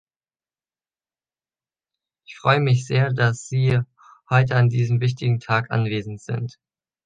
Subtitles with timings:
[2.25, 3.81] Ich freue mich sehr, dass Sie
[4.31, 6.57] heute an diesem wichtigen Tag anwesend sind.